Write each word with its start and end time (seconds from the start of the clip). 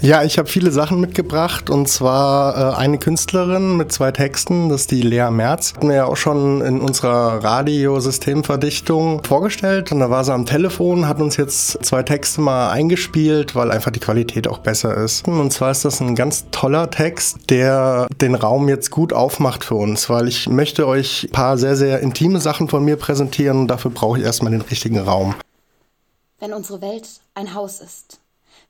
Ja, 0.00 0.22
ich 0.22 0.38
habe 0.38 0.48
viele 0.48 0.70
Sachen 0.72 1.00
mitgebracht 1.00 1.70
und 1.70 1.88
zwar 1.88 2.74
äh, 2.74 2.76
eine 2.76 2.98
Künstlerin 2.98 3.76
mit 3.76 3.92
zwei 3.92 4.12
Texten, 4.12 4.68
das 4.68 4.82
ist 4.82 4.90
die 4.90 5.00
Lea 5.00 5.30
Merz. 5.30 5.72
Hatten 5.74 5.88
wir 5.88 5.96
ja 5.96 6.04
auch 6.04 6.16
schon 6.16 6.60
in 6.60 6.80
unserer 6.80 7.42
Radiosystemverdichtung 7.42 9.24
vorgestellt 9.24 9.92
und 9.92 10.00
da 10.00 10.10
war 10.10 10.22
sie 10.22 10.34
am 10.34 10.44
Telefon, 10.44 11.08
hat 11.08 11.20
uns 11.20 11.38
jetzt 11.38 11.84
zwei 11.84 12.02
Texte 12.02 12.42
mal 12.42 12.70
eingespielt, 12.70 13.54
weil 13.54 13.70
einfach 13.70 13.90
die 13.90 14.00
Qualität 14.00 14.48
auch 14.48 14.58
besser 14.58 14.94
ist. 14.96 15.26
Und 15.26 15.50
zwar 15.52 15.70
ist 15.70 15.86
das 15.86 16.00
ein 16.00 16.14
ganz 16.14 16.44
toller 16.50 16.90
Text, 16.90 17.48
der 17.48 18.06
den 18.20 18.34
Raum 18.34 18.68
jetzt 18.68 18.90
gut 18.90 19.14
aufmacht 19.14 19.64
für 19.64 19.76
uns, 19.76 20.10
weil 20.10 20.28
ich 20.28 20.48
möchte 20.48 20.86
euch 20.86 21.24
ein 21.24 21.32
paar 21.32 21.56
sehr, 21.56 21.74
sehr 21.74 22.00
intime 22.00 22.40
Sachen 22.40 22.68
von 22.68 22.84
mir 22.84 22.96
präsentieren 22.96 23.60
und 23.60 23.68
dafür 23.68 23.90
brauche 23.90 24.18
ich 24.18 24.24
erstmal 24.24 24.52
den 24.52 24.60
richtigen 24.60 24.98
Raum. 24.98 25.34
Wenn 26.38 26.52
unsere 26.52 26.82
Welt 26.82 27.08
ein 27.34 27.54
Haus 27.54 27.80
ist, 27.80 28.20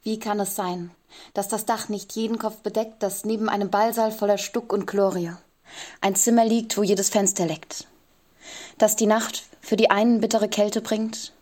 wie 0.06 0.20
kann 0.20 0.38
es 0.38 0.54
sein, 0.54 0.92
dass 1.34 1.48
das 1.48 1.64
Dach 1.64 1.88
nicht 1.88 2.12
jeden 2.12 2.38
Kopf 2.38 2.58
bedeckt, 2.58 3.02
dass 3.02 3.24
neben 3.24 3.48
einem 3.48 3.70
Ballsaal 3.70 4.12
voller 4.12 4.38
Stuck 4.38 4.72
und 4.72 4.86
Chlorie 4.86 5.32
ein 6.00 6.14
Zimmer 6.14 6.44
liegt, 6.44 6.78
wo 6.78 6.84
jedes 6.84 7.08
Fenster 7.08 7.44
leckt? 7.44 7.88
Dass 8.78 8.94
die 8.94 9.06
Nacht 9.06 9.42
für 9.60 9.76
die 9.76 9.90
einen 9.90 10.20
bittere 10.20 10.48
Kälte 10.48 10.80
bringt, 10.80 11.32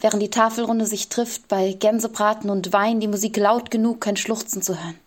während 0.00 0.22
die 0.22 0.30
Tafelrunde 0.30 0.86
sich 0.86 1.10
trifft 1.10 1.48
bei 1.48 1.74
Gänsebraten 1.74 2.48
und 2.48 2.72
Wein, 2.72 2.98
die 2.98 3.08
Musik 3.08 3.36
laut 3.36 3.70
genug, 3.70 4.00
kein 4.00 4.16
Schluchzen 4.16 4.62
zu 4.62 4.82
hören. 4.82 4.98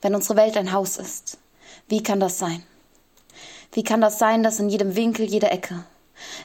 Wenn 0.00 0.14
unsere 0.14 0.36
Welt 0.36 0.56
ein 0.56 0.72
Haus 0.72 0.96
ist, 0.96 1.36
wie 1.88 2.02
kann 2.02 2.20
das 2.20 2.38
sein? 2.38 2.62
Wie 3.72 3.84
kann 3.84 4.00
das 4.00 4.18
sein, 4.18 4.42
dass 4.42 4.60
in 4.60 4.70
jedem 4.70 4.96
Winkel, 4.96 5.26
jeder 5.26 5.52
Ecke, 5.52 5.84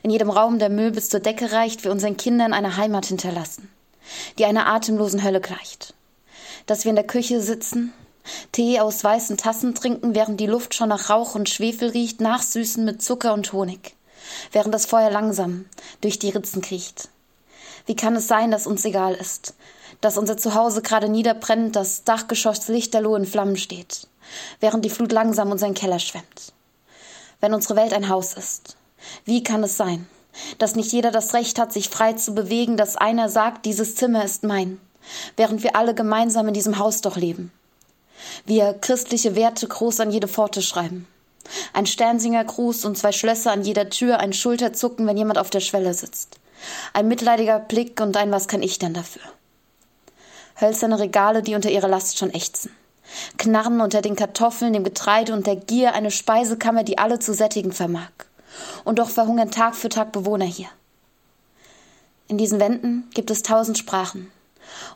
in 0.03 0.09
jedem 0.09 0.29
Raum 0.29 0.59
der 0.59 0.69
Müll 0.69 0.91
bis 0.91 1.07
zur 1.07 1.21
Decke 1.21 1.53
reicht, 1.53 1.85
wir 1.85 1.91
unseren 1.91 2.17
Kindern 2.17 2.51
eine 2.51 2.75
Heimat 2.75 3.05
hinterlassen? 3.05 3.69
die 4.37 4.45
einer 4.45 4.67
atemlosen 4.67 5.23
Hölle 5.23 5.41
gleicht. 5.41 5.94
Dass 6.65 6.83
wir 6.83 6.89
in 6.89 6.95
der 6.95 7.07
Küche 7.07 7.41
sitzen, 7.41 7.93
Tee 8.51 8.79
aus 8.79 9.03
weißen 9.03 9.37
Tassen 9.37 9.75
trinken, 9.75 10.15
während 10.15 10.39
die 10.39 10.47
Luft 10.47 10.73
schon 10.73 10.89
nach 10.89 11.09
Rauch 11.09 11.35
und 11.35 11.49
Schwefel 11.49 11.89
riecht, 11.89 12.21
nachsüßen 12.21 12.83
mit 12.83 13.01
Zucker 13.01 13.33
und 13.33 13.53
Honig, 13.53 13.95
während 14.51 14.73
das 14.73 14.85
Feuer 14.85 15.11
langsam 15.11 15.65
durch 16.01 16.17
die 16.17 16.31
Ritzen 16.31 16.61
kriecht. 16.61 17.09
Wie 17.85 17.95
kann 17.95 18.15
es 18.15 18.27
sein, 18.27 18.49
dass 18.49 18.65
uns 18.65 18.83
egal 18.83 19.13
ist, 19.13 19.53
dass 20.01 20.17
unser 20.17 20.37
Zuhause 20.37 20.81
gerade 20.81 21.07
niederbrennt, 21.07 21.75
das 21.75 22.03
Dachgeschoss 22.03 22.67
lichterloh 22.67 23.15
in 23.15 23.25
Flammen 23.25 23.57
steht, 23.57 24.07
während 24.59 24.83
die 24.83 24.89
Flut 24.89 25.11
langsam 25.11 25.51
unseren 25.51 25.75
Keller 25.75 25.99
schwemmt? 25.99 26.53
Wenn 27.41 27.53
unsere 27.53 27.75
Welt 27.75 27.93
ein 27.93 28.09
Haus 28.09 28.33
ist, 28.33 28.75
wie 29.23 29.43
kann 29.43 29.63
es 29.63 29.77
sein, 29.77 30.07
dass 30.57 30.75
nicht 30.75 30.91
jeder 30.91 31.11
das 31.11 31.33
Recht 31.35 31.59
hat, 31.59 31.71
sich 31.71 31.89
frei 31.89 32.13
zu 32.13 32.33
bewegen, 32.33 32.75
dass 32.75 32.97
einer 32.97 33.29
sagt, 33.29 33.65
dieses 33.65 33.95
Zimmer 33.95 34.25
ist 34.25 34.43
mein, 34.43 34.79
während 35.37 35.63
wir 35.63 35.75
alle 35.75 35.93
gemeinsam 35.93 36.47
in 36.47 36.53
diesem 36.53 36.79
Haus 36.79 37.01
doch 37.01 37.17
leben. 37.17 37.51
Wir 38.45 38.73
christliche 38.73 39.35
Werte 39.35 39.67
groß 39.67 39.99
an 39.99 40.11
jede 40.11 40.27
Pforte 40.27 40.61
schreiben. 40.61 41.07
Ein 41.73 41.85
Sternsingergruß 41.85 42.85
und 42.85 42.97
zwei 42.97 43.11
Schlösser 43.11 43.51
an 43.51 43.63
jeder 43.63 43.89
Tür, 43.89 44.19
ein 44.19 44.33
Schulterzucken, 44.33 45.05
wenn 45.05 45.17
jemand 45.17 45.37
auf 45.37 45.49
der 45.49 45.59
Schwelle 45.59 45.93
sitzt. 45.93 46.39
Ein 46.93 47.07
mitleidiger 47.07 47.59
Blick 47.59 48.01
und 48.01 48.17
ein 48.17 48.31
Was 48.31 48.47
kann 48.47 48.63
ich 48.63 48.79
denn 48.79 48.93
dafür? 48.93 49.21
Hölzerne 50.59 50.99
Regale, 50.99 51.43
die 51.43 51.55
unter 51.55 51.69
ihrer 51.69 51.87
Last 51.87 52.17
schon 52.17 52.33
ächzen. 52.33 52.71
Knarren 53.37 53.81
unter 53.81 54.01
den 54.01 54.15
Kartoffeln, 54.15 54.73
dem 54.73 54.83
Getreide 54.83 55.33
und 55.33 55.45
der 55.45 55.57
Gier, 55.57 55.93
eine 55.93 56.11
Speisekammer, 56.11 56.83
die 56.83 56.97
alle 56.97 57.19
zu 57.19 57.33
sättigen 57.33 57.71
vermag 57.71 58.09
und 58.83 58.99
doch 58.99 59.09
verhungern 59.09 59.51
Tag 59.51 59.75
für 59.75 59.89
Tag 59.89 60.11
Bewohner 60.11 60.45
hier. 60.45 60.69
In 62.27 62.37
diesen 62.37 62.59
Wänden 62.59 63.07
gibt 63.13 63.29
es 63.29 63.43
tausend 63.43 63.77
Sprachen, 63.77 64.31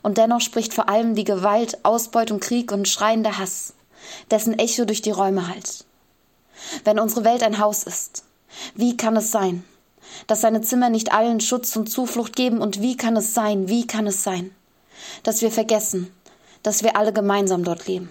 und 0.02 0.18
dennoch 0.18 0.40
spricht 0.40 0.74
vor 0.74 0.88
allem 0.88 1.14
die 1.14 1.24
Gewalt, 1.24 1.84
Ausbeutung, 1.84 2.40
Krieg 2.40 2.72
und 2.72 2.88
schreiender 2.88 3.38
Hass, 3.38 3.74
dessen 4.30 4.58
Echo 4.58 4.84
durch 4.84 5.02
die 5.02 5.10
Räume 5.10 5.48
hallt. 5.48 5.84
Wenn 6.84 6.98
unsere 6.98 7.24
Welt 7.24 7.42
ein 7.42 7.58
Haus 7.58 7.84
ist, 7.84 8.24
wie 8.74 8.96
kann 8.96 9.16
es 9.16 9.30
sein, 9.30 9.64
dass 10.26 10.40
seine 10.40 10.60
Zimmer 10.60 10.90
nicht 10.90 11.12
allen 11.12 11.40
Schutz 11.40 11.74
und 11.76 11.90
Zuflucht 11.90 12.36
geben, 12.36 12.60
und 12.60 12.80
wie 12.80 12.96
kann 12.96 13.16
es 13.16 13.34
sein, 13.34 13.68
wie 13.68 13.86
kann 13.86 14.06
es 14.06 14.22
sein, 14.22 14.54
dass 15.22 15.42
wir 15.42 15.50
vergessen, 15.50 16.12
dass 16.62 16.82
wir 16.82 16.96
alle 16.96 17.12
gemeinsam 17.12 17.64
dort 17.64 17.86
leben? 17.86 18.10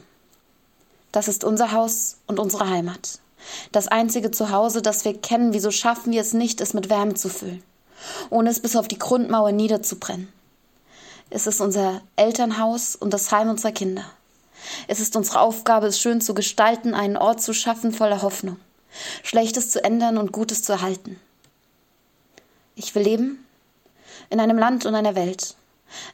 Das 1.11 1.27
ist 1.27 1.43
unser 1.43 1.71
Haus 1.71 2.17
und 2.27 2.39
unsere 2.39 2.69
Heimat. 2.69 3.19
Das 3.71 3.87
einzige 3.87 4.31
Zuhause, 4.31 4.81
das 4.81 5.05
wir 5.05 5.19
kennen, 5.19 5.53
wieso 5.53 5.71
schaffen 5.71 6.11
wir 6.11 6.21
es 6.21 6.33
nicht, 6.33 6.61
es 6.61 6.73
mit 6.73 6.89
Wärme 6.89 7.15
zu 7.15 7.29
füllen, 7.29 7.63
ohne 8.29 8.49
es 8.49 8.59
bis 8.59 8.75
auf 8.75 8.87
die 8.87 8.99
Grundmauer 8.99 9.51
niederzubrennen? 9.51 10.31
Es 11.31 11.45
ist 11.45 11.61
unser 11.61 12.01
Elternhaus 12.15 12.95
und 12.95 13.13
das 13.13 13.31
Heim 13.31 13.49
unserer 13.49 13.71
Kinder. 13.71 14.03
Es 14.87 14.99
ist 14.99 15.15
unsere 15.15 15.41
Aufgabe, 15.41 15.87
es 15.87 15.99
schön 15.99 16.21
zu 16.21 16.33
gestalten, 16.33 16.93
einen 16.93 17.17
Ort 17.17 17.41
zu 17.41 17.53
schaffen 17.53 17.91
voller 17.91 18.23
Hoffnung, 18.23 18.57
Schlechtes 19.23 19.69
zu 19.69 19.83
ändern 19.83 20.17
und 20.17 20.31
Gutes 20.31 20.63
zu 20.63 20.71
erhalten. 20.71 21.19
Ich 22.75 22.95
will 22.95 23.03
leben 23.03 23.45
in 24.31 24.39
einem 24.39 24.57
Land 24.57 24.85
und 24.85 24.95
einer 24.95 25.15
Welt, 25.15 25.55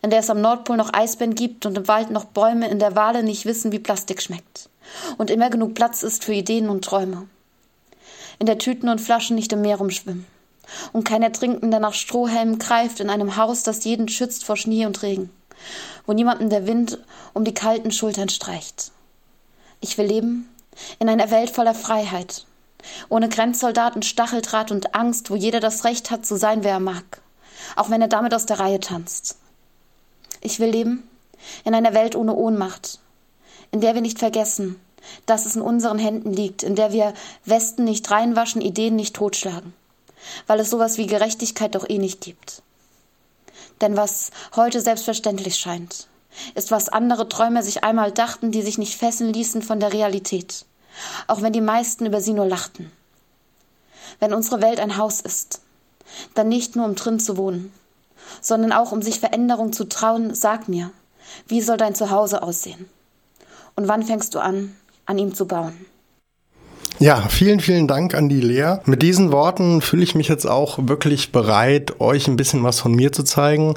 in 0.01 0.09
der 0.09 0.19
es 0.19 0.29
am 0.29 0.41
Nordpol 0.41 0.75
noch 0.75 0.93
Eisbären 0.93 1.35
gibt 1.35 1.65
und 1.65 1.77
im 1.77 1.87
Wald 1.87 2.11
noch 2.11 2.25
Bäume, 2.25 2.67
in 2.67 2.79
der 2.79 2.95
Wale 2.95 3.23
nicht 3.23 3.45
wissen, 3.45 3.71
wie 3.71 3.79
Plastik 3.79 4.21
schmeckt 4.21 4.69
und 5.17 5.29
immer 5.29 5.49
genug 5.49 5.75
Platz 5.75 6.03
ist 6.03 6.25
für 6.25 6.33
Ideen 6.33 6.69
und 6.69 6.83
Träume. 6.83 7.27
In 8.37 8.47
der 8.47 8.57
Tüten 8.57 8.89
und 8.89 8.99
Flaschen 8.99 9.35
nicht 9.35 9.53
im 9.53 9.61
Meer 9.61 9.77
rumschwimmen. 9.77 10.25
Und 10.93 11.03
kein 11.03 11.23
Ertrinkender 11.23 11.79
nach 11.79 11.93
Strohhelmen 11.93 12.59
greift 12.59 12.99
in 12.99 13.09
einem 13.09 13.35
Haus, 13.35 13.63
das 13.63 13.83
jeden 13.83 14.07
schützt 14.07 14.43
vor 14.43 14.57
Schnee 14.57 14.85
und 14.85 15.01
Regen. 15.03 15.29
Wo 16.05 16.13
niemandem 16.13 16.49
der 16.49 16.67
Wind 16.67 16.99
um 17.33 17.43
die 17.43 17.53
kalten 17.53 17.91
Schultern 17.91 18.29
streicht. 18.29 18.91
Ich 19.81 19.97
will 19.97 20.05
leben 20.05 20.49
in 20.99 21.09
einer 21.09 21.31
Welt 21.31 21.49
voller 21.49 21.75
Freiheit. 21.75 22.45
Ohne 23.09 23.29
Grenzsoldaten, 23.29 24.03
Stacheldraht 24.03 24.71
und 24.71 24.95
Angst, 24.95 25.29
wo 25.29 25.35
jeder 25.35 25.59
das 25.59 25.85
Recht 25.85 26.11
hat 26.11 26.25
zu 26.25 26.37
sein, 26.37 26.63
wer 26.63 26.73
er 26.73 26.79
mag. 26.79 27.21
Auch 27.75 27.89
wenn 27.89 28.01
er 28.01 28.07
damit 28.07 28.33
aus 28.33 28.45
der 28.45 28.59
Reihe 28.59 28.79
tanzt. 28.79 29.37
Ich 30.41 30.59
will 30.59 30.69
leben 30.69 31.09
in 31.63 31.73
einer 31.73 31.93
Welt 31.93 32.15
ohne 32.15 32.35
Ohnmacht, 32.35 32.99
in 33.71 33.81
der 33.81 33.95
wir 33.95 34.01
nicht 34.01 34.19
vergessen, 34.19 34.79
dass 35.25 35.45
es 35.45 35.55
in 35.55 35.61
unseren 35.61 35.99
Händen 35.99 36.33
liegt, 36.33 36.63
in 36.63 36.75
der 36.75 36.91
wir 36.91 37.13
Westen 37.45 37.83
nicht 37.83 38.09
reinwaschen, 38.09 38.61
Ideen 38.61 38.95
nicht 38.95 39.15
totschlagen, 39.15 39.73
weil 40.47 40.59
es 40.59 40.69
sowas 40.69 40.97
wie 40.97 41.07
Gerechtigkeit 41.07 41.75
doch 41.75 41.89
eh 41.89 41.97
nicht 41.97 42.21
gibt. 42.21 42.61
Denn 43.81 43.97
was 43.97 44.31
heute 44.55 44.81
selbstverständlich 44.81 45.57
scheint, 45.57 46.07
ist, 46.53 46.71
was 46.71 46.89
andere 46.89 47.29
Träumer 47.29 47.63
sich 47.63 47.83
einmal 47.83 48.11
dachten, 48.11 48.51
die 48.51 48.61
sich 48.61 48.77
nicht 48.77 48.97
fesseln 48.97 49.33
ließen 49.33 49.61
von 49.61 49.79
der 49.79 49.93
Realität, 49.93 50.65
auch 51.27 51.41
wenn 51.41 51.53
die 51.53 51.61
meisten 51.61 52.05
über 52.05 52.21
sie 52.21 52.33
nur 52.33 52.45
lachten. 52.45 52.91
Wenn 54.19 54.33
unsere 54.33 54.61
Welt 54.61 54.79
ein 54.79 54.97
Haus 54.97 55.21
ist, 55.21 55.61
dann 56.33 56.47
nicht 56.47 56.75
nur 56.75 56.85
um 56.85 56.95
drin 56.95 57.19
zu 57.19 57.37
wohnen, 57.37 57.73
sondern 58.41 58.71
auch 58.71 58.91
um 58.91 59.01
sich 59.01 59.19
Veränderung 59.19 59.73
zu 59.73 59.85
trauen, 59.85 60.33
sag 60.33 60.67
mir, 60.67 60.91
wie 61.47 61.61
soll 61.61 61.77
dein 61.77 61.95
Zuhause 61.95 62.43
aussehen? 62.43 62.89
Und 63.75 63.87
wann 63.87 64.03
fängst 64.03 64.35
du 64.35 64.39
an, 64.39 64.75
an 65.05 65.17
ihm 65.17 65.35
zu 65.35 65.47
bauen? 65.47 65.85
Ja, 66.99 67.25
vielen, 67.27 67.59
vielen 67.59 67.87
Dank 67.87 68.15
an 68.15 68.29
die 68.29 68.39
Lea. 68.39 68.77
Mit 68.85 69.01
diesen 69.01 69.33
Worten 69.33 69.81
fühle 69.81 70.03
ich 70.03 70.15
mich 70.15 70.29
jetzt 70.29 70.45
auch 70.45 70.79
wirklich 70.81 71.33
bereit, 71.33 71.99
euch 71.99 72.27
ein 72.27 72.37
bisschen 72.37 72.63
was 72.63 72.79
von 72.79 72.93
mir 72.93 73.11
zu 73.11 73.23
zeigen. 73.23 73.73